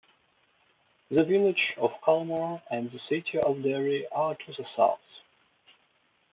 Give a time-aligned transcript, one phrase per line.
[1.11, 4.97] The village of Culmore and the city of Derry are to the south.